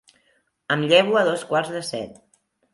[0.77, 2.21] Em llevo a dos quarts de set.